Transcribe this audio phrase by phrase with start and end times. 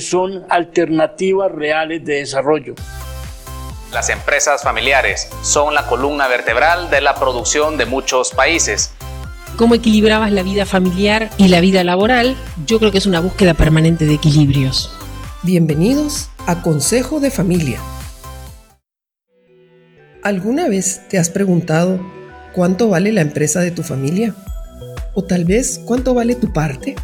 [0.00, 2.74] son alternativas reales de desarrollo.
[3.92, 8.92] Las empresas familiares son la columna vertebral de la producción de muchos países.
[9.56, 12.36] ¿Cómo equilibrabas la vida familiar y la vida laboral?
[12.66, 14.92] Yo creo que es una búsqueda permanente de equilibrios.
[15.44, 17.78] Bienvenidos a Consejo de Familia.
[20.24, 22.00] ¿Alguna vez te has preguntado
[22.52, 24.34] cuánto vale la empresa de tu familia?
[25.14, 26.96] ¿O tal vez cuánto vale tu parte?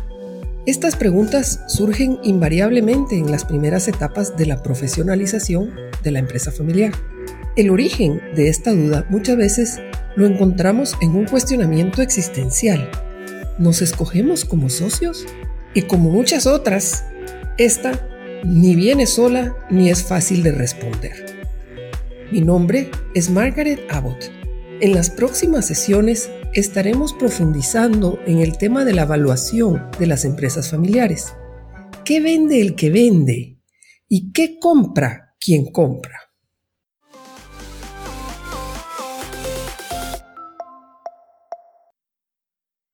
[0.70, 5.72] Estas preguntas surgen invariablemente en las primeras etapas de la profesionalización
[6.04, 6.92] de la empresa familiar.
[7.56, 9.80] El origen de esta duda muchas veces
[10.14, 12.88] lo encontramos en un cuestionamiento existencial.
[13.58, 15.26] ¿Nos escogemos como socios?
[15.74, 17.02] Y como muchas otras,
[17.58, 18.08] esta
[18.44, 21.50] ni viene sola ni es fácil de responder.
[22.30, 24.39] Mi nombre es Margaret Abbott.
[24.82, 30.70] En las próximas sesiones estaremos profundizando en el tema de la evaluación de las empresas
[30.70, 31.36] familiares.
[32.02, 33.58] ¿Qué vende el que vende?
[34.08, 36.18] ¿Y qué compra quien compra?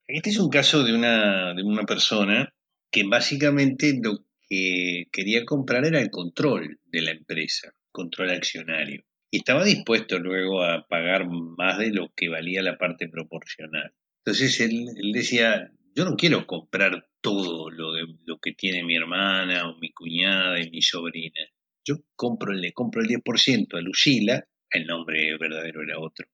[0.09, 2.53] Este es un caso de una, de una persona
[2.91, 9.65] que básicamente lo que quería comprar era el control de la empresa, control accionario estaba
[9.65, 13.93] dispuesto luego a pagar más de lo que valía la parte proporcional.
[14.25, 19.69] Entonces él, decía, yo no quiero comprar todo lo, de, lo que tiene mi hermana
[19.69, 21.41] o mi cuñada y mi sobrina.
[21.85, 26.27] Yo compro, le compro el 10% a Lucila, el nombre verdadero era otro.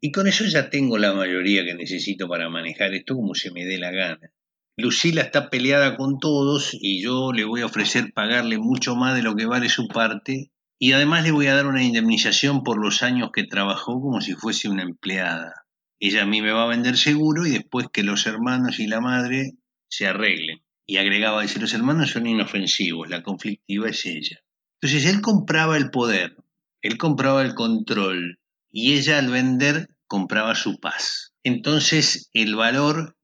[0.00, 3.64] Y con eso ya tengo la mayoría que necesito para manejar esto como se me
[3.64, 4.32] dé la gana.
[4.76, 9.22] Lucila está peleada con todos y yo le voy a ofrecer pagarle mucho más de
[9.22, 13.02] lo que vale su parte y además le voy a dar una indemnización por los
[13.02, 15.64] años que trabajó como si fuese una empleada.
[16.00, 19.00] Ella a mí me va a vender seguro y después que los hermanos y la
[19.00, 19.52] madre
[19.88, 20.60] se arreglen.
[20.86, 24.40] Y agregaba, dice, los hermanos son inofensivos, la conflictiva es ella.
[24.80, 26.36] Entonces él compraba el poder,
[26.82, 28.38] él compraba el control
[28.70, 31.32] y ella al vender compraba su paz.
[31.42, 33.16] Entonces el valor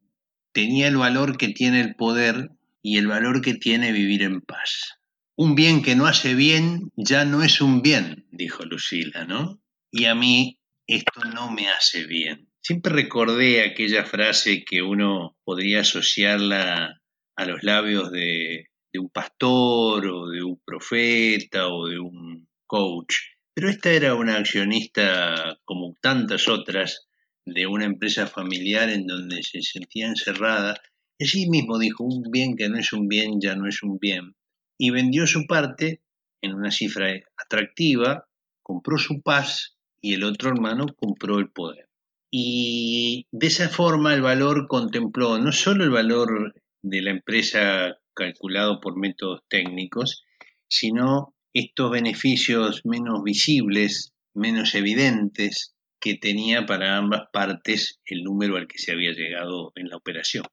[0.52, 2.50] tenía el valor que tiene el poder
[2.82, 4.99] y el valor que tiene vivir en paz.
[5.42, 9.58] Un bien que no hace bien ya no es un bien, dijo Lucila, ¿no?
[9.90, 12.50] Y a mí esto no me hace bien.
[12.60, 17.00] Siempre recordé aquella frase que uno podría asociarla
[17.36, 23.14] a los labios de, un pastor o de un profeta o de un coach.
[23.54, 27.08] Pero esta era una accionista como tantas otras
[27.46, 30.78] de una empresa familiar en donde se sentía encerrada.
[31.16, 33.98] Y así mismo dijo, un bien que no es un bien ya no es un
[33.98, 34.34] bien
[34.82, 36.00] y vendió su parte
[36.40, 38.26] en una cifra atractiva,
[38.62, 41.90] compró su paz y el otro hermano compró el poder.
[42.30, 48.80] Y de esa forma el valor contempló no solo el valor de la empresa calculado
[48.80, 50.24] por métodos técnicos,
[50.66, 58.66] sino estos beneficios menos visibles, menos evidentes que tenía para ambas partes el número al
[58.66, 60.44] que se había llegado en la operación.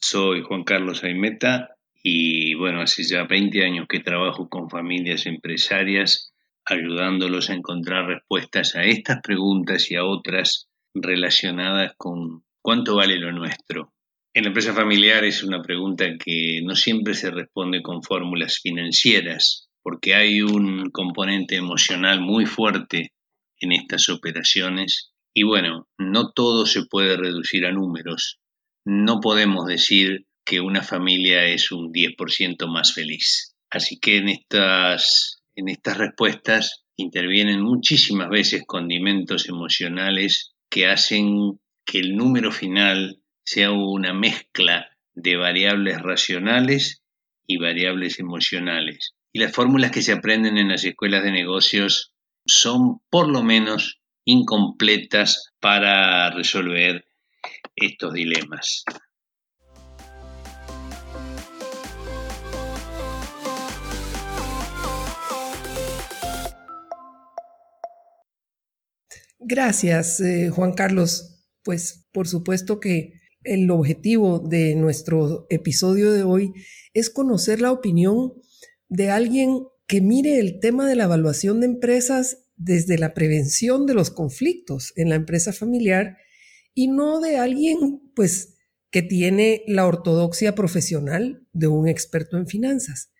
[0.00, 6.32] Soy Juan Carlos Aimeta, y bueno, hace ya 20 años que trabajo con familias empresarias
[6.64, 13.32] ayudándolos a encontrar respuestas a estas preguntas y a otras relacionadas con cuánto vale lo
[13.32, 13.92] nuestro.
[14.34, 19.68] En la empresa familiar es una pregunta que no siempre se responde con fórmulas financieras,
[19.82, 23.12] porque hay un componente emocional muy fuerte
[23.60, 28.38] en estas operaciones y bueno, no todo se puede reducir a números.
[28.84, 33.54] No podemos decir que una familia es un 10% más feliz.
[33.68, 41.98] Así que en estas, en estas respuestas intervienen muchísimas veces condimentos emocionales que hacen que
[41.98, 47.02] el número final sea una mezcla de variables racionales
[47.46, 49.16] y variables emocionales.
[49.34, 52.14] Y las fórmulas que se aprenden en las escuelas de negocios
[52.46, 57.04] son por lo menos incompletas para resolver
[57.76, 58.84] estos dilemas.
[69.50, 71.46] Gracias, eh, Juan Carlos.
[71.62, 73.14] Pues por supuesto que
[73.44, 76.52] el objetivo de nuestro episodio de hoy
[76.92, 78.34] es conocer la opinión
[78.90, 83.94] de alguien que mire el tema de la evaluación de empresas desde la prevención de
[83.94, 86.18] los conflictos en la empresa familiar
[86.74, 88.58] y no de alguien pues
[88.90, 93.12] que tiene la ortodoxia profesional de un experto en finanzas.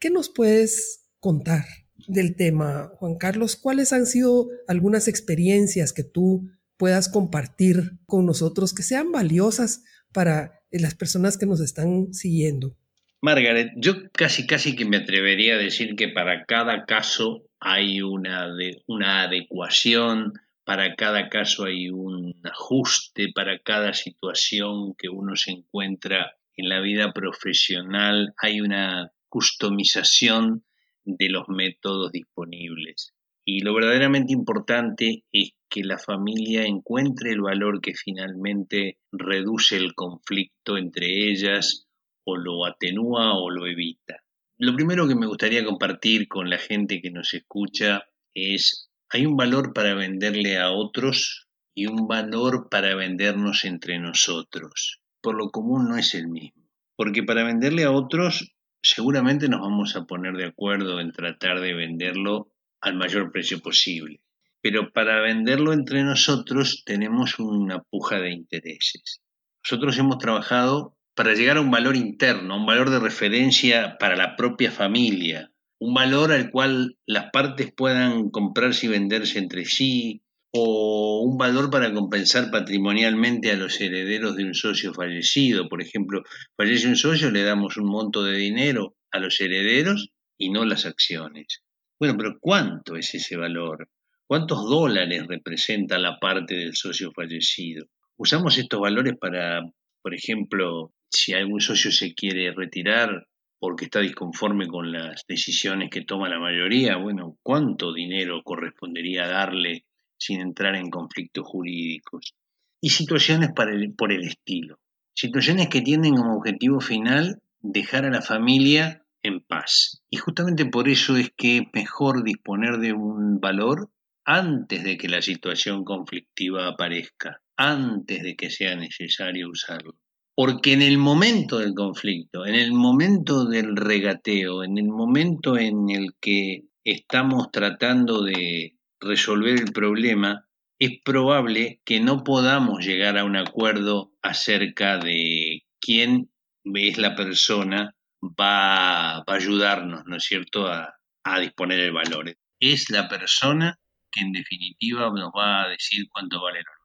[0.00, 1.64] ¿Qué nos puedes contar?
[2.06, 8.74] Del tema, Juan Carlos, ¿cuáles han sido algunas experiencias que tú puedas compartir con nosotros
[8.74, 12.76] que sean valiosas para las personas que nos están siguiendo?
[13.22, 18.46] Margaret, yo casi casi que me atrevería a decir que para cada caso hay una,
[18.86, 20.34] una adecuación,
[20.64, 26.80] para cada caso hay un ajuste, para cada situación que uno se encuentra en la
[26.80, 30.64] vida profesional hay una customización
[31.06, 33.14] de los métodos disponibles.
[33.48, 39.94] Y lo verdaderamente importante es que la familia encuentre el valor que finalmente reduce el
[39.94, 41.86] conflicto entre ellas
[42.24, 44.24] o lo atenúa o lo evita.
[44.58, 49.36] Lo primero que me gustaría compartir con la gente que nos escucha es, hay un
[49.36, 55.00] valor para venderle a otros y un valor para vendernos entre nosotros.
[55.20, 56.64] Por lo común no es el mismo.
[56.96, 61.74] Porque para venderle a otros seguramente nos vamos a poner de acuerdo en tratar de
[61.74, 62.50] venderlo
[62.80, 64.20] al mayor precio posible.
[64.60, 69.20] Pero para venderlo entre nosotros tenemos una puja de intereses.
[69.64, 74.36] Nosotros hemos trabajado para llegar a un valor interno, un valor de referencia para la
[74.36, 80.22] propia familia, un valor al cual las partes puedan comprarse y venderse entre sí,
[80.56, 85.68] o un valor para compensar patrimonialmente a los herederos de un socio fallecido.
[85.68, 86.22] Por ejemplo,
[86.56, 90.86] fallece un socio, le damos un monto de dinero a los herederos y no las
[90.86, 91.62] acciones.
[91.98, 93.88] Bueno, pero ¿cuánto es ese valor?
[94.26, 97.86] ¿Cuántos dólares representa la parte del socio fallecido?
[98.16, 99.62] Usamos estos valores para,
[100.02, 103.26] por ejemplo, si algún socio se quiere retirar
[103.58, 109.84] porque está disconforme con las decisiones que toma la mayoría, bueno, ¿cuánto dinero correspondería darle
[110.18, 112.34] sin entrar en conflictos jurídicos?
[112.80, 114.78] Y situaciones por el estilo.
[115.14, 120.02] Situaciones que tienen como objetivo final dejar a la familia en paz.
[120.10, 123.90] Y justamente por eso es que es mejor disponer de un valor
[124.24, 129.94] antes de que la situación conflictiva aparezca, antes de que sea necesario usarlo.
[130.34, 135.88] Porque en el momento del conflicto, en el momento del regateo, en el momento en
[135.88, 140.48] el que estamos tratando de resolver el problema,
[140.78, 146.30] es probable que no podamos llegar a un acuerdo acerca de quién
[146.64, 150.92] es la persona va, a ayudarnos, ¿no es cierto?, a,
[151.40, 152.36] disponer el valor.
[152.60, 153.80] Es la persona
[154.12, 156.76] que en definitiva nos va a decir cuánto vale lo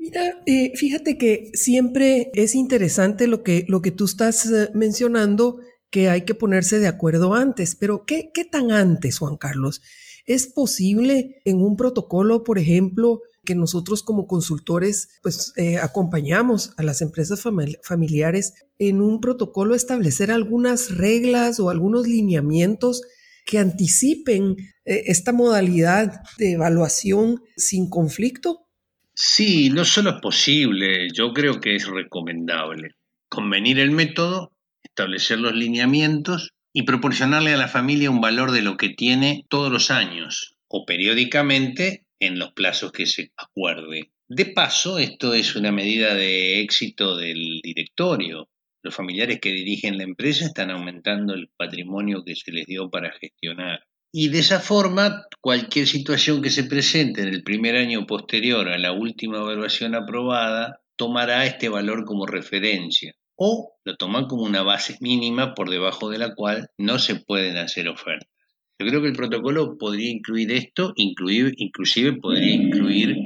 [0.00, 5.60] Mira, eh, fíjate que siempre es interesante lo que, lo que tú estás eh, mencionando,
[5.90, 9.82] que hay que ponerse de acuerdo antes, pero ¿qué, ¿qué tan antes, Juan Carlos?
[10.30, 16.84] ¿Es posible en un protocolo, por ejemplo, que nosotros como consultores pues eh, acompañamos a
[16.84, 17.42] las empresas
[17.82, 23.02] familiares en un protocolo establecer algunas reglas o algunos lineamientos
[23.44, 24.54] que anticipen
[24.84, 28.68] eh, esta modalidad de evaluación sin conflicto?
[29.12, 32.90] Sí, no solo es posible, yo creo que es recomendable.
[33.28, 34.52] Convenir el método,
[34.84, 39.72] establecer los lineamientos y proporcionarle a la familia un valor de lo que tiene todos
[39.72, 44.12] los años o periódicamente en los plazos que se acuerde.
[44.28, 48.48] De paso, esto es una medida de éxito del directorio.
[48.82, 53.12] Los familiares que dirigen la empresa están aumentando el patrimonio que se les dio para
[53.12, 53.80] gestionar.
[54.12, 58.78] Y de esa forma, cualquier situación que se presente en el primer año posterior a
[58.78, 64.98] la última evaluación aprobada tomará este valor como referencia o lo toman como una base
[65.00, 68.28] mínima por debajo de la cual no se pueden hacer ofertas.
[68.78, 73.16] Yo creo que el protocolo podría incluir esto, incluir, inclusive podría incluir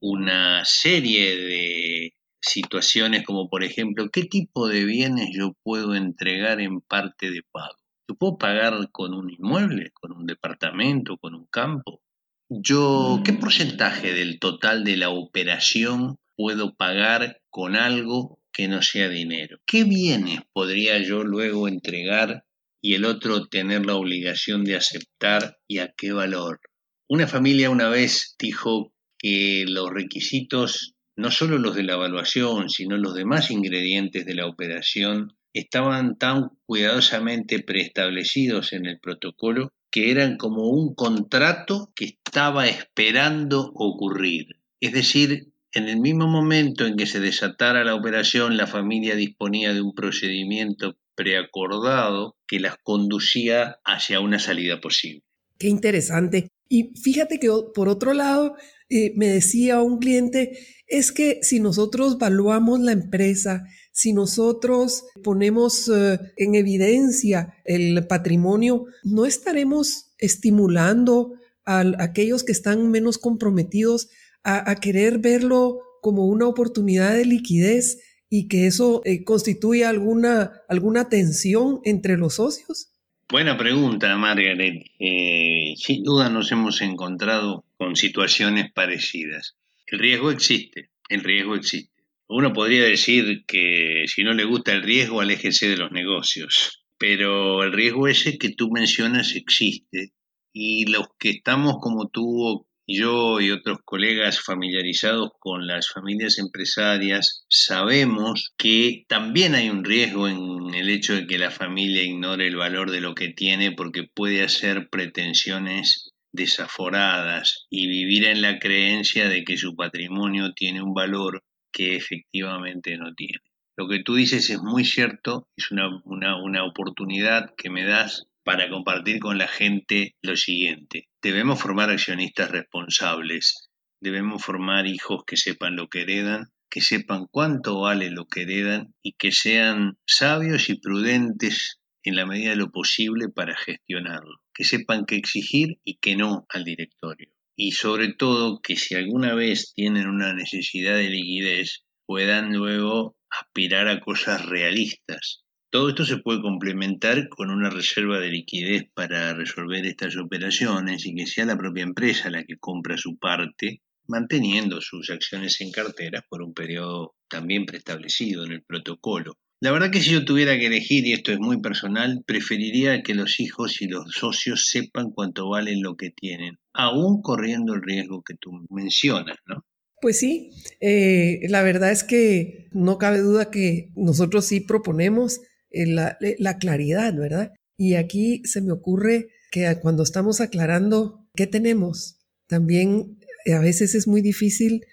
[0.00, 6.80] una serie de situaciones como por ejemplo, ¿qué tipo de bienes yo puedo entregar en
[6.80, 7.74] parte de pago?
[8.08, 12.02] ¿Yo puedo pagar con un inmueble, con un departamento, con un campo?
[12.48, 19.08] Yo, ¿qué porcentaje del total de la operación puedo pagar con algo que no sea
[19.08, 19.58] dinero?
[19.66, 22.44] ¿Qué bienes podría yo luego entregar
[22.82, 26.60] y el otro tener la obligación de aceptar y a qué valor.
[27.08, 32.96] Una familia una vez dijo que los requisitos, no solo los de la evaluación, sino
[32.96, 40.36] los demás ingredientes de la operación, estaban tan cuidadosamente preestablecidos en el protocolo que eran
[40.36, 44.46] como un contrato que estaba esperando ocurrir.
[44.80, 49.72] Es decir, en el mismo momento en que se desatara la operación, la familia disponía
[49.72, 55.22] de un procedimiento preacordado que las conducía hacia una salida posible.
[55.58, 56.48] Qué interesante.
[56.68, 58.56] Y fíjate que por otro lado,
[58.88, 65.88] eh, me decía un cliente, es que si nosotros valuamos la empresa, si nosotros ponemos
[65.88, 71.34] eh, en evidencia el patrimonio, no estaremos estimulando
[71.66, 74.08] a, aquellos que están menos comprometidos
[74.44, 81.08] a, querer verlo como una oportunidad de liquidez y que eso eh, constituye alguna, alguna
[81.08, 82.90] tensión entre los socios?
[83.28, 84.84] Buena pregunta, Margaret.
[84.98, 89.56] Eh, sin duda nos hemos encontrado con situaciones parecidas.
[89.86, 91.90] El riesgo existe, el riesgo existe.
[92.28, 96.84] Uno podría decir que si no le gusta el riesgo, aléjese de los negocios.
[96.98, 100.12] Pero el riesgo ese que tú mencionas existe
[100.52, 102.66] y los que estamos como tú
[102.96, 110.28] yo y otros colegas familiarizados con las familias empresarias sabemos que también hay un riesgo
[110.28, 114.04] en el hecho de que la familia ignore el valor de lo que tiene porque
[114.04, 120.94] puede hacer pretensiones desaforadas y vivir en la creencia de que su patrimonio tiene un
[120.94, 123.40] valor que efectivamente no tiene.
[123.76, 128.68] Lo que tú dices es muy cierto, es una, una oportunidad que me das para
[128.68, 131.08] compartir con la gente lo siguiente.
[131.22, 133.70] Debemos formar accionistas responsables,
[134.00, 138.94] debemos formar hijos que sepan lo que heredan, que sepan cuánto vale lo que heredan
[139.02, 144.64] y que sean sabios y prudentes en la medida de lo posible para gestionarlo, que
[144.64, 147.30] sepan qué exigir y qué no al directorio.
[147.56, 153.88] Y sobre todo que si alguna vez tienen una necesidad de liquidez, puedan luego aspirar
[153.88, 159.86] a cosas realistas, todo esto se puede complementar con una reserva de liquidez para resolver
[159.86, 165.10] estas operaciones y que sea la propia empresa la que compra su parte, manteniendo sus
[165.10, 169.38] acciones en cartera por un periodo también preestablecido en el protocolo.
[169.62, 173.14] La verdad que si yo tuviera que elegir, y esto es muy personal, preferiría que
[173.14, 178.22] los hijos y los socios sepan cuánto valen lo que tienen, aún corriendo el riesgo
[178.22, 179.64] que tú mencionas, ¿no?
[180.00, 180.50] Pues sí,
[180.80, 185.84] eh, la verdad es que no cabe duda que nosotros sí proponemos eh,
[186.20, 187.52] eh, la, claridad, ¿verdad?
[187.76, 193.94] Y aquí se me ocurre que cuando estamos aclarando qué tenemos, también eh, a veces
[193.94, 194.84] es muy difícil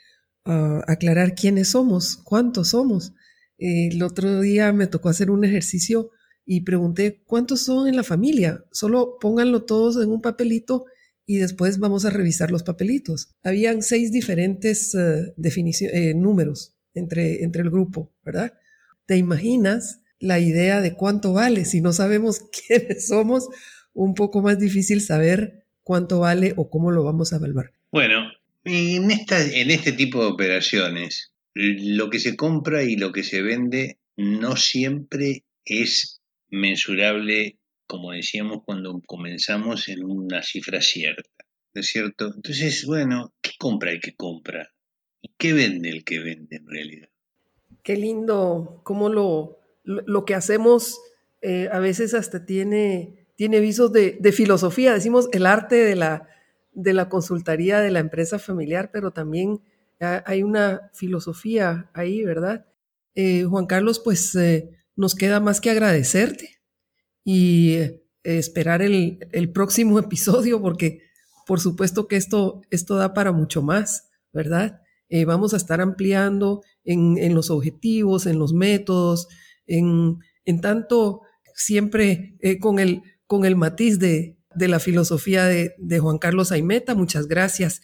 [0.45, 3.13] ah, aclarar quiénes somos, cuántos somos.
[3.57, 6.11] el otro día me tocó hacer un ejercicio
[6.45, 8.63] y pregunté cuántos son en la familia.
[8.71, 10.85] Solo pónganlo todos en un papelito
[11.25, 13.35] y después vamos a revisar los papelitos.
[13.43, 14.95] Habían seis diferentes
[16.15, 18.53] números entre, entre el grupo, ¿verdad?
[19.07, 21.65] ¿Te imaginas la idea de cuánto vale.
[21.65, 23.49] Si no sabemos quiénes somos,
[23.93, 27.71] un poco más difícil saber cuánto vale o cómo lo vamos a evaluar.
[27.91, 28.31] Bueno,
[28.63, 33.41] en, esta, en este tipo de operaciones, lo que se compra y lo que se
[33.41, 37.57] vende no siempre es mensurable,
[37.87, 41.45] como decíamos cuando comenzamos, en una cifra cierta.
[41.73, 42.33] ¿No es cierto?
[42.35, 44.73] Entonces, bueno, ¿qué compra el que compra?
[45.21, 47.09] ¿Y qué vende el que vende en realidad?
[47.83, 49.56] Qué lindo cómo lo,
[49.87, 50.99] lo que hacemos
[51.41, 56.27] eh, a veces hasta tiene, tiene visos de, filosofía, decimos el arte de la,
[56.73, 59.61] de la consultoría de la empresa familiar, pero también
[59.99, 62.67] hay una filosofía ahí, ¿verdad?
[63.15, 66.59] Eh, Juan Carlos, pues eh, nos queda más que agradecerte
[67.23, 67.77] y
[68.23, 71.01] esperar el, próximo episodio, porque
[71.47, 74.81] por supuesto que esto, esto da para mucho más, ¿verdad?
[75.25, 79.29] vamos a estar ampliando en, en los objetivos, en los métodos,
[79.67, 80.19] en,
[80.61, 81.21] tanto
[81.55, 86.95] siempre eh, con, el, con el matiz de, la filosofía de, de Juan Carlos Aimeta.
[86.95, 87.81] Muchas gracias.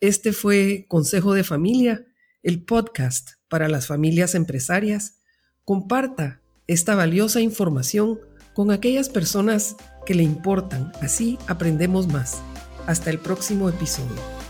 [0.00, 2.06] Este fue Consejo de Familia,
[2.42, 5.20] el podcast para las familias empresarias.
[5.64, 8.18] Comparta esta valiosa información
[8.54, 9.76] con aquellas personas
[10.06, 10.92] que le importan.
[11.02, 12.40] Así aprendemos más.
[12.86, 14.45] Hasta el próximo episodio.